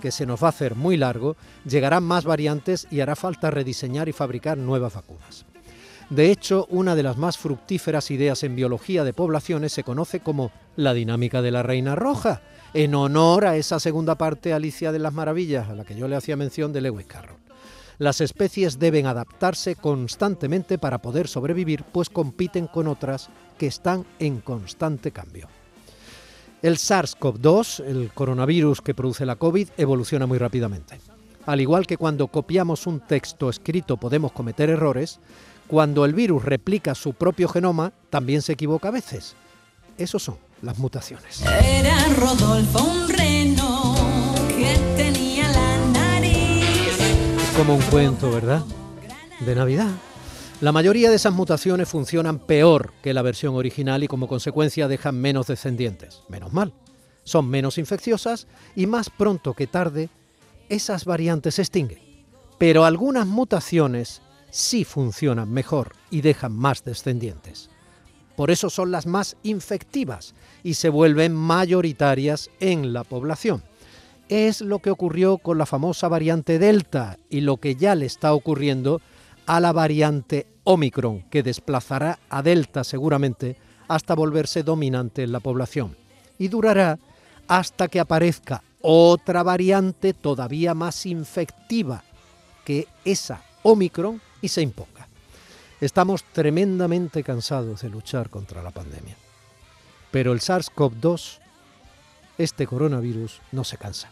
que 0.00 0.12
se 0.12 0.24
nos 0.24 0.42
va 0.42 0.46
a 0.46 0.50
hacer 0.50 0.74
muy 0.74 0.96
largo, 0.96 1.36
llegarán 1.64 2.04
más 2.04 2.24
variantes 2.24 2.86
y 2.90 3.00
hará 3.00 3.14
falta 3.14 3.50
rediseñar 3.50 4.08
y 4.08 4.12
fabricar 4.12 4.58
nuevas 4.58 4.94
vacunas. 4.94 5.46
De 6.12 6.30
hecho, 6.30 6.66
una 6.68 6.94
de 6.94 7.02
las 7.02 7.16
más 7.16 7.38
fructíferas 7.38 8.10
ideas 8.10 8.42
en 8.42 8.54
biología 8.54 9.02
de 9.02 9.14
poblaciones 9.14 9.72
se 9.72 9.82
conoce 9.82 10.20
como 10.20 10.52
la 10.76 10.92
dinámica 10.92 11.40
de 11.40 11.50
la 11.50 11.62
reina 11.62 11.94
roja, 11.94 12.42
en 12.74 12.94
honor 12.94 13.46
a 13.46 13.56
esa 13.56 13.80
segunda 13.80 14.16
parte 14.16 14.52
Alicia 14.52 14.92
de 14.92 14.98
las 14.98 15.14
Maravillas, 15.14 15.70
a 15.70 15.74
la 15.74 15.84
que 15.84 15.94
yo 15.94 16.08
le 16.08 16.16
hacía 16.16 16.36
mención 16.36 16.70
de 16.74 16.82
Lewis 16.82 17.06
Carroll. 17.06 17.38
Las 17.96 18.20
especies 18.20 18.78
deben 18.78 19.06
adaptarse 19.06 19.74
constantemente 19.74 20.76
para 20.76 21.00
poder 21.00 21.28
sobrevivir, 21.28 21.82
pues 21.82 22.10
compiten 22.10 22.66
con 22.66 22.88
otras 22.88 23.30
que 23.56 23.68
están 23.68 24.04
en 24.18 24.42
constante 24.42 25.12
cambio. 25.12 25.48
El 26.60 26.76
SARS-CoV-2, 26.76 27.86
el 27.86 28.10
coronavirus 28.12 28.82
que 28.82 28.92
produce 28.92 29.24
la 29.24 29.36
COVID, 29.36 29.70
evoluciona 29.78 30.26
muy 30.26 30.36
rápidamente. 30.36 31.00
Al 31.46 31.60
igual 31.60 31.86
que 31.86 31.96
cuando 31.96 32.28
copiamos 32.28 32.86
un 32.86 33.00
texto 33.00 33.48
escrito 33.48 33.96
podemos 33.96 34.30
cometer 34.30 34.70
errores, 34.70 35.18
cuando 35.72 36.04
el 36.04 36.12
virus 36.12 36.44
replica 36.44 36.94
su 36.94 37.14
propio 37.14 37.48
genoma 37.48 37.94
también 38.10 38.42
se 38.42 38.52
equivoca 38.52 38.88
a 38.88 38.90
veces. 38.90 39.34
Esos 39.96 40.22
son 40.22 40.36
las 40.60 40.78
mutaciones. 40.78 41.42
Era 41.64 41.96
Rodolfo 42.14 42.84
un 42.84 43.08
reno 43.08 43.94
que 44.48 44.76
tenía 44.98 45.48
la 45.48 45.78
nariz. 45.86 47.00
Es 47.42 47.56
como 47.56 47.76
un 47.76 47.80
cuento, 47.84 48.30
¿verdad? 48.30 48.62
De 49.40 49.54
Navidad. 49.54 49.88
La 50.60 50.72
mayoría 50.72 51.08
de 51.08 51.16
esas 51.16 51.32
mutaciones 51.32 51.88
funcionan 51.88 52.38
peor 52.38 52.92
que 53.02 53.14
la 53.14 53.22
versión 53.22 53.54
original 53.54 54.04
y 54.04 54.08
como 54.08 54.28
consecuencia 54.28 54.88
dejan 54.88 55.18
menos 55.18 55.46
descendientes. 55.46 56.20
Menos 56.28 56.52
mal. 56.52 56.74
Son 57.24 57.48
menos 57.48 57.78
infecciosas 57.78 58.46
y 58.76 58.86
más 58.86 59.08
pronto 59.08 59.54
que 59.54 59.66
tarde 59.66 60.10
esas 60.68 61.06
variantes 61.06 61.54
se 61.54 61.62
extinguen. 61.62 62.26
Pero 62.58 62.84
algunas 62.84 63.26
mutaciones 63.26 64.20
sí 64.52 64.84
funcionan 64.84 65.50
mejor 65.50 65.92
y 66.10 66.20
dejan 66.20 66.52
más 66.52 66.84
descendientes. 66.84 67.70
Por 68.36 68.50
eso 68.50 68.70
son 68.70 68.90
las 68.90 69.06
más 69.06 69.36
infectivas 69.42 70.34
y 70.62 70.74
se 70.74 70.90
vuelven 70.90 71.34
mayoritarias 71.34 72.50
en 72.60 72.92
la 72.92 73.02
población. 73.02 73.62
Es 74.28 74.60
lo 74.60 74.78
que 74.78 74.90
ocurrió 74.90 75.38
con 75.38 75.58
la 75.58 75.66
famosa 75.66 76.08
variante 76.08 76.58
Delta 76.58 77.18
y 77.28 77.40
lo 77.40 77.56
que 77.56 77.74
ya 77.74 77.94
le 77.94 78.06
está 78.06 78.32
ocurriendo 78.34 79.00
a 79.46 79.58
la 79.58 79.72
variante 79.72 80.46
Omicron, 80.64 81.22
que 81.30 81.42
desplazará 81.42 82.20
a 82.28 82.42
Delta 82.42 82.84
seguramente 82.84 83.56
hasta 83.88 84.14
volverse 84.14 84.62
dominante 84.62 85.22
en 85.22 85.32
la 85.32 85.40
población. 85.40 85.96
Y 86.38 86.48
durará 86.48 86.98
hasta 87.48 87.88
que 87.88 88.00
aparezca 88.00 88.62
otra 88.80 89.42
variante 89.42 90.14
todavía 90.14 90.74
más 90.74 91.06
infectiva 91.06 92.04
que 92.64 92.86
esa 93.04 93.42
Omicron 93.62 94.20
y 94.42 94.48
se 94.48 94.60
imponga. 94.60 95.08
Estamos 95.80 96.22
tremendamente 96.24 97.24
cansados 97.24 97.80
de 97.80 97.88
luchar 97.88 98.28
contra 98.28 98.62
la 98.62 98.70
pandemia. 98.70 99.16
Pero 100.10 100.32
el 100.32 100.40
SARS-CoV-2, 100.40 101.38
este 102.38 102.66
coronavirus, 102.66 103.40
no 103.50 103.64
se 103.64 103.78
cansa. 103.78 104.10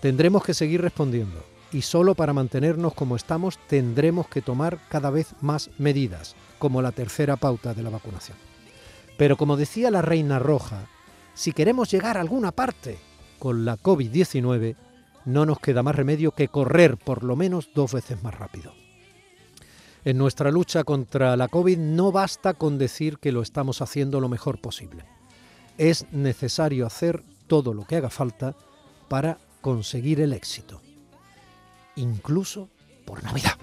Tendremos 0.00 0.44
que 0.44 0.52
seguir 0.52 0.82
respondiendo 0.82 1.42
y 1.72 1.82
solo 1.82 2.14
para 2.14 2.32
mantenernos 2.32 2.94
como 2.94 3.16
estamos 3.16 3.58
tendremos 3.68 4.28
que 4.28 4.42
tomar 4.42 4.78
cada 4.88 5.10
vez 5.10 5.34
más 5.40 5.70
medidas, 5.78 6.36
como 6.58 6.82
la 6.82 6.92
tercera 6.92 7.36
pauta 7.36 7.72
de 7.72 7.82
la 7.82 7.90
vacunación. 7.90 8.36
Pero 9.16 9.36
como 9.36 9.56
decía 9.56 9.90
la 9.90 10.02
Reina 10.02 10.38
Roja, 10.38 10.86
si 11.34 11.52
queremos 11.52 11.90
llegar 11.90 12.16
a 12.16 12.20
alguna 12.20 12.52
parte 12.52 12.98
con 13.38 13.64
la 13.64 13.76
COVID-19, 13.76 14.76
no 15.24 15.46
nos 15.46 15.58
queda 15.60 15.82
más 15.82 15.96
remedio 15.96 16.32
que 16.32 16.48
correr 16.48 16.96
por 16.96 17.24
lo 17.24 17.36
menos 17.36 17.70
dos 17.74 17.92
veces 17.92 18.22
más 18.22 18.34
rápido. 18.34 18.83
En 20.04 20.18
nuestra 20.18 20.50
lucha 20.50 20.84
contra 20.84 21.34
la 21.36 21.48
COVID 21.48 21.78
no 21.78 22.12
basta 22.12 22.52
con 22.52 22.76
decir 22.76 23.18
que 23.18 23.32
lo 23.32 23.40
estamos 23.40 23.80
haciendo 23.80 24.20
lo 24.20 24.28
mejor 24.28 24.60
posible. 24.60 25.06
Es 25.78 26.06
necesario 26.12 26.86
hacer 26.86 27.22
todo 27.46 27.72
lo 27.72 27.86
que 27.86 27.96
haga 27.96 28.10
falta 28.10 28.54
para 29.08 29.38
conseguir 29.62 30.20
el 30.20 30.34
éxito, 30.34 30.82
incluso 31.96 32.68
por 33.06 33.24
Navidad. 33.24 33.54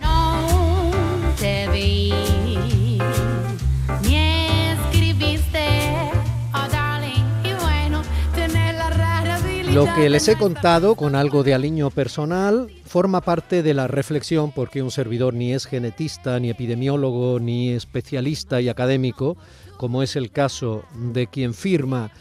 Lo 9.74 9.86
que 9.96 10.10
les 10.10 10.28
he 10.28 10.36
contado 10.36 10.96
con 10.96 11.16
algo 11.16 11.44
de 11.44 11.54
aliño 11.54 11.92
personal 11.92 12.68
forma 12.86 13.22
parte 13.22 13.64
de 13.64 13.74
la 13.74 13.88
reflexión 13.88 14.52
porque 14.52 14.84
un 14.84 14.92
servidor 14.92 15.34
ni 15.34 15.54
es 15.54 15.66
genetista, 15.66 16.38
ni 16.42 16.50
epidemiólogo, 16.50 17.40
ni 17.40 17.70
especialista 17.70 18.60
y 18.60 18.68
académico, 18.68 19.38
como 19.78 20.04
es 20.04 20.18
el 20.18 20.30
caso 20.30 20.84
de 21.14 21.28
quien 21.28 21.54
firma 21.54 22.12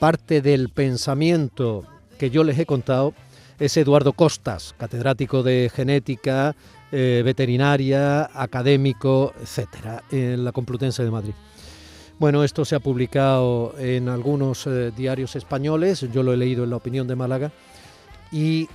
parte 0.00 0.40
del 0.40 0.70
pensamiento 0.70 1.84
que 2.16 2.30
yo 2.30 2.42
les 2.42 2.58
he 2.58 2.64
contado, 2.64 3.12
es 3.58 3.76
Eduardo 3.76 4.14
Costas, 4.14 4.74
catedrático 4.78 5.42
de 5.42 5.70
genética, 5.74 6.56
eh, 6.90 7.20
veterinaria, 7.22 8.30
académico, 8.32 9.34
etcétera, 9.42 10.04
en 10.10 10.42
la 10.42 10.52
Complutense 10.52 11.04
de 11.04 11.10
Madrid. 11.10 11.34
Bueno, 12.24 12.42
esto 12.42 12.64
se 12.64 12.74
ha 12.74 12.80
publicado 12.80 13.74
en 13.76 14.08
algunos 14.08 14.66
eh, 14.66 14.92
diarios 14.96 15.36
españoles, 15.36 16.10
yo 16.10 16.22
lo 16.22 16.32
he 16.32 16.38
leído 16.38 16.64
en 16.64 16.70
La 16.70 16.76
Opinión 16.76 17.06
de 17.06 17.16
Málaga, 17.16 17.52
y 18.32 18.66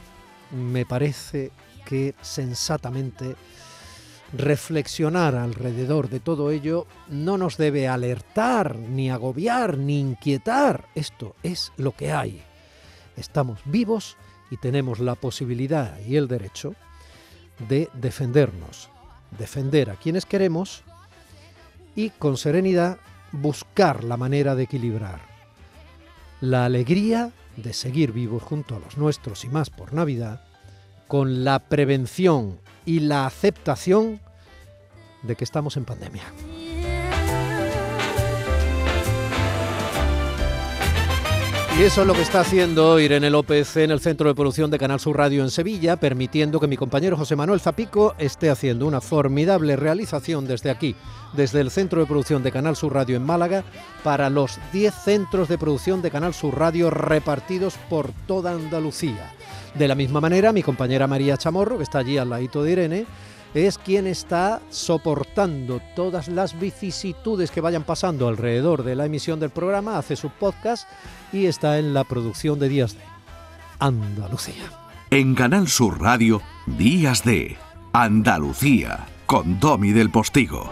me 0.51 0.85
parece 0.85 1.49
que 1.83 2.13
sensatamente 2.21 3.35
reflexionar 4.33 5.33
alrededor 5.33 6.09
de 6.09 6.19
todo 6.19 6.51
ello 6.51 6.85
no 7.07 7.39
nos 7.39 7.57
debe 7.57 7.87
alertar, 7.87 8.75
ni 8.75 9.09
agobiar, 9.09 9.79
ni 9.79 9.99
inquietar. 9.99 10.85
Esto 10.93 11.35
es 11.41 11.71
lo 11.75 11.93
que 11.93 12.11
hay. 12.11 12.43
Estamos 13.17 13.61
vivos 13.65 14.15
y 14.51 14.57
tenemos 14.57 14.99
la 14.99 15.15
posibilidad 15.15 15.97
y 16.01 16.17
el 16.17 16.27
derecho 16.27 16.75
de 17.67 17.89
defendernos, 17.93 18.91
defender 19.39 19.89
a 19.89 19.95
quienes 19.95 20.27
queremos 20.27 20.83
y 21.95 22.11
con 22.11 22.37
serenidad 22.37 22.99
buscar 23.31 24.03
la 24.03 24.17
manera 24.17 24.55
de 24.55 24.63
equilibrar 24.63 25.29
la 26.41 26.65
alegría 26.65 27.31
de 27.57 27.73
seguir 27.73 28.11
vivos 28.11 28.43
junto 28.43 28.75
a 28.75 28.79
los 28.79 28.97
nuestros 28.97 29.43
y 29.43 29.49
más 29.49 29.69
por 29.69 29.93
Navidad, 29.93 30.41
con 31.07 31.43
la 31.43 31.59
prevención 31.59 32.59
y 32.85 33.01
la 33.01 33.25
aceptación 33.25 34.21
de 35.23 35.35
que 35.35 35.43
estamos 35.43 35.75
en 35.75 35.85
pandemia. 35.85 36.23
Y 41.79 41.83
eso 41.83 42.01
es 42.01 42.07
lo 42.07 42.13
que 42.13 42.23
está 42.23 42.41
haciendo 42.41 42.99
Irene 42.99 43.29
López 43.29 43.77
en 43.77 43.91
el 43.91 44.01
Centro 44.01 44.27
de 44.27 44.35
Producción 44.35 44.69
de 44.69 44.77
Canal 44.77 44.99
Sur 44.99 45.15
Radio 45.15 45.43
en 45.43 45.49
Sevilla, 45.49 45.95
permitiendo 45.95 46.59
que 46.59 46.67
mi 46.67 46.75
compañero 46.75 47.15
José 47.15 47.37
Manuel 47.37 47.61
Zapico 47.61 48.15
esté 48.17 48.49
haciendo 48.49 48.85
una 48.85 48.99
formidable 48.99 49.77
realización 49.77 50.45
desde 50.45 50.71
aquí, 50.71 50.93
desde 51.31 51.61
el 51.61 51.71
Centro 51.71 52.01
de 52.01 52.05
Producción 52.05 52.43
de 52.43 52.51
Canal 52.51 52.75
Sur 52.75 52.95
Radio 52.95 53.15
en 53.15 53.23
Málaga, 53.23 53.63
para 54.03 54.29
los 54.29 54.59
10 54.73 54.93
centros 54.93 55.47
de 55.47 55.57
producción 55.57 56.01
de 56.01 56.11
Canal 56.11 56.33
Sur 56.33 56.59
Radio 56.59 56.89
repartidos 56.89 57.75
por 57.89 58.11
toda 58.27 58.51
Andalucía. 58.51 59.31
De 59.73 59.87
la 59.87 59.95
misma 59.95 60.19
manera, 60.19 60.51
mi 60.51 60.63
compañera 60.63 61.07
María 61.07 61.37
Chamorro, 61.37 61.77
que 61.77 61.83
está 61.83 61.99
allí 61.99 62.17
al 62.17 62.29
ladito 62.29 62.61
de 62.61 62.71
Irene, 62.73 63.05
es 63.53 63.77
quien 63.77 64.07
está 64.07 64.61
soportando 64.69 65.81
todas 65.95 66.27
las 66.27 66.59
vicisitudes 66.59 67.51
que 67.51 67.61
vayan 67.61 67.83
pasando 67.83 68.27
alrededor 68.27 68.83
de 68.83 68.95
la 68.95 69.05
emisión 69.05 69.39
del 69.39 69.49
programa, 69.49 69.97
hace 69.97 70.15
su 70.15 70.29
podcast 70.29 70.87
y 71.33 71.45
está 71.45 71.79
en 71.79 71.93
la 71.93 72.03
producción 72.03 72.59
de 72.59 72.69
Días 72.69 72.93
de 72.93 73.01
Andalucía. 73.79 74.71
En 75.11 75.33
Canal 75.33 75.67
Sur 75.67 76.01
Radio, 76.01 76.41
Días 76.67 77.23
de 77.23 77.57
Andalucía, 77.93 79.07
con 79.25 79.59
Domi 79.59 79.91
del 79.91 80.11
Postigo. 80.11 80.69